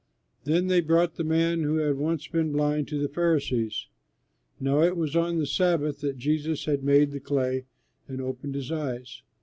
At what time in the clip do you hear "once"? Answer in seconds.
1.95-2.25